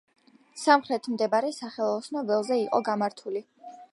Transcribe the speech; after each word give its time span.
სამხრეთით 0.61 1.09
მდებარე 1.15 1.51
სახელოსნო 1.59 2.25
ველზე 2.31 2.59
იყო 2.65 2.83
გამართული. 2.91 3.45